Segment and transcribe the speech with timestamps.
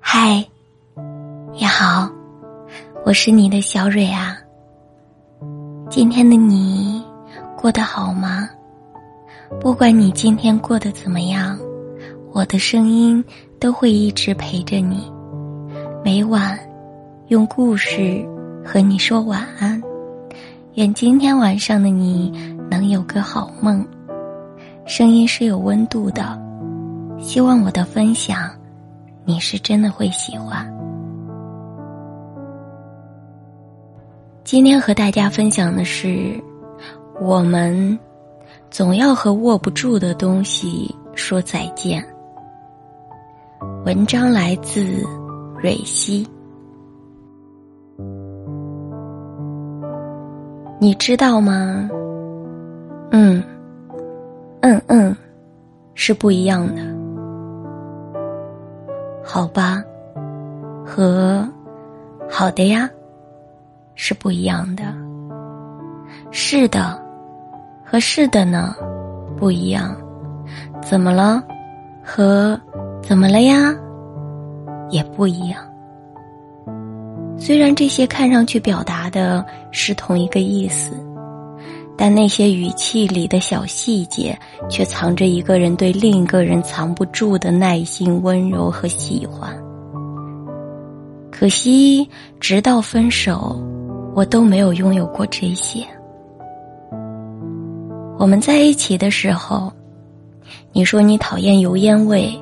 [0.00, 0.44] 嗨，
[1.52, 2.10] 你好，
[3.04, 4.36] 我是你的小蕊啊。
[5.90, 7.04] 今天的你
[7.56, 8.48] 过得好吗？
[9.60, 11.58] 不管你今天过得怎么样，
[12.32, 13.24] 我的声音
[13.58, 15.10] 都会一直陪着你，
[16.04, 16.58] 每晚
[17.28, 18.26] 用故事
[18.64, 19.82] 和你说晚安。
[20.74, 22.30] 愿今天晚上的你
[22.70, 23.86] 能有个好梦。
[24.86, 26.40] 声音是有温度的，
[27.18, 28.50] 希望我的分享。
[29.28, 30.66] 你是真的会喜欢。
[34.42, 36.32] 今天和大家分享的是，
[37.20, 37.98] 我们
[38.70, 42.02] 总要和握不住的东西说再见。
[43.84, 45.04] 文章来自
[45.60, 46.26] 蕊希。
[50.80, 51.86] 你知道吗？
[53.10, 53.44] 嗯，
[54.62, 55.14] 嗯嗯，
[55.92, 56.87] 是不一样的。
[59.38, 59.80] 好吧，
[60.84, 61.48] 和
[62.28, 62.90] 好的呀
[63.94, 64.82] 是不一样的。
[66.32, 67.00] 是的，
[67.84, 68.74] 和是的呢
[69.36, 69.96] 不一样。
[70.82, 71.40] 怎么了？
[72.02, 72.60] 和
[73.00, 73.72] 怎么了呀
[74.90, 75.62] 也不一样。
[77.38, 80.94] 虽然这些看上去表达的是同一个意思。
[82.00, 84.38] 但那些语气里的小细节，
[84.70, 89.52] 却藏着一个人对另一个人藏不住的耐心、温柔和喜欢。
[91.32, 93.60] 可惜，直到分手，
[94.14, 95.84] 我都没有拥有过这些。
[98.16, 99.72] 我们在一起的时候，
[100.72, 102.32] 你说你讨厌油烟味，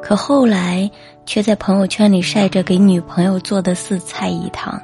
[0.00, 0.88] 可后来
[1.26, 4.80] 却在朋友圈里晒着给女朋友做的四菜一汤。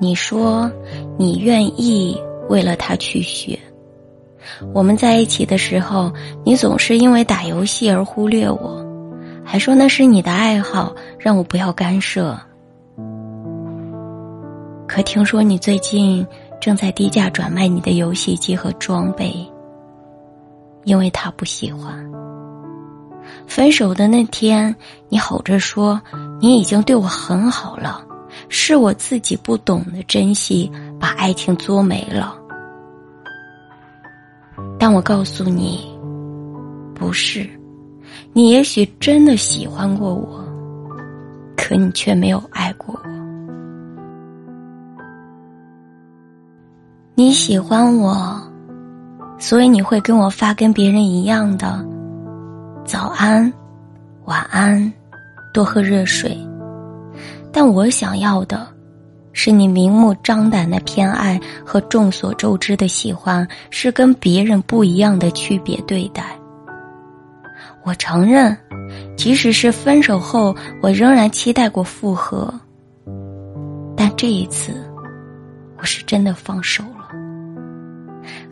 [0.00, 0.70] 你说
[1.18, 2.16] 你愿意。
[2.48, 3.58] 为了他去学，
[4.72, 6.12] 我们在一起的时候，
[6.44, 8.84] 你总是因为打游戏而忽略我，
[9.44, 12.38] 还说那是你的爱好，让我不要干涉。
[14.86, 16.26] 可听说你最近
[16.60, 19.34] 正在低价转卖你的游戏机和装备，
[20.84, 21.94] 因为他不喜欢。
[23.46, 24.74] 分手的那天，
[25.08, 26.00] 你吼着说
[26.40, 28.00] 你已经对我很好了，
[28.48, 30.70] 是我自己不懂得珍惜。
[31.06, 32.36] 把爱情作没了，
[34.76, 35.88] 但我告诉你，
[36.96, 37.48] 不是，
[38.32, 40.44] 你也许真的喜欢过我，
[41.56, 43.10] 可你却没有爱过我。
[47.14, 48.42] 你喜欢我，
[49.38, 51.86] 所以你会跟我发跟别人一样的
[52.84, 53.52] 早安、
[54.24, 54.92] 晚安，
[55.54, 56.36] 多喝热水。
[57.52, 58.75] 但我想要的。
[59.38, 66.24] 是你明目张胆的偏爱和众所周知的喜欢，是跟别人不一样的区别对待。
[67.84, 68.56] 我承认，
[69.14, 72.52] 即使是分手后，我仍然期待过复合。
[73.94, 74.72] 但这一次，
[75.76, 77.06] 我是真的放手了。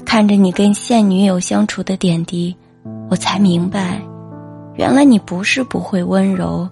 [0.05, 2.55] 看着你跟现女友相处的点滴，
[3.09, 4.03] 我才明白，
[4.75, 6.69] 原来你不是不会温柔，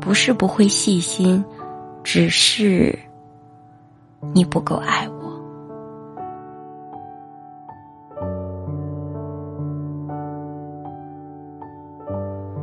[0.00, 1.44] 不是不会细心，
[2.04, 2.96] 只是。
[4.34, 5.14] 你不够爱我。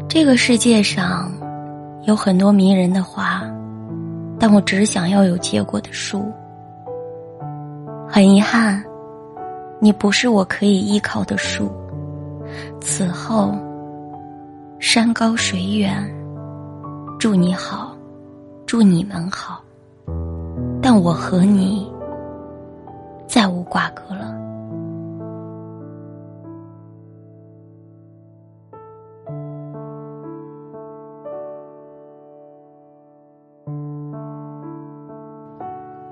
[0.07, 1.31] 这个世界上
[2.03, 3.41] 有很多迷人的花，
[4.39, 6.31] 但我只想要有结果的树。
[8.07, 8.81] 很遗憾，
[9.79, 11.69] 你不是我可以依靠的树。
[12.79, 13.53] 此后，
[14.79, 15.97] 山高水远，
[17.19, 17.93] 祝你好，
[18.65, 19.61] 祝你们好。
[20.87, 21.91] 但我和你
[23.25, 24.35] 再无瓜葛了。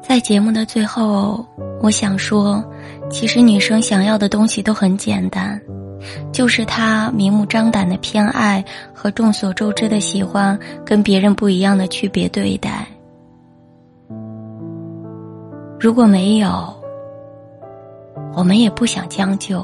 [0.02, 1.46] 在节目的最后，
[1.80, 2.64] 我想说，
[3.12, 5.62] 其实女生想要的东西都很简单，
[6.32, 12.88] 就是她明目张胆的偏爱和众所周知的喜欢，跟别人不一样的区别对待。
[15.84, 16.74] 如果没有，
[18.34, 19.62] 我们也不想将就。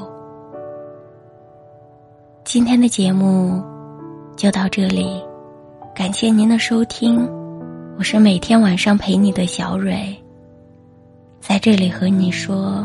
[2.44, 3.64] 今天的节目
[4.36, 5.18] 就到这里，
[5.94, 7.26] 感谢您的收听，
[7.96, 10.14] 我是每天晚上陪你的小蕊，
[11.40, 12.84] 在这里和你说。